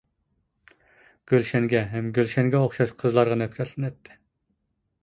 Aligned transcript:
گۈلشەنگە 1.33 1.83
ھەم 1.91 2.09
گۈلشەنگە 2.17 2.63
ئوخشاش 2.63 2.95
قىزلارغا 3.05 3.39
نەپرەتلىنەتتى. 3.45 4.21